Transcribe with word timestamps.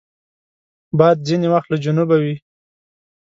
باد 0.97 1.17
ځینې 1.27 1.47
وخت 1.53 1.67
له 1.71 1.77
جنوبه 1.85 2.17
وي 2.23 2.35